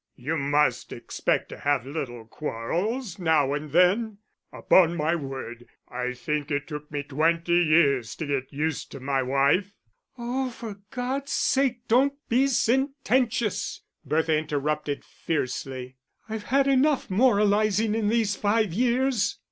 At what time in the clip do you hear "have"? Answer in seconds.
1.59-1.85